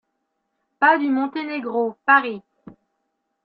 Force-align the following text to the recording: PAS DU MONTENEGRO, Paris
PAS 0.79 0.99
DU 0.99 1.11
MONTENEGRO, 1.11 1.95
Paris 2.07 2.41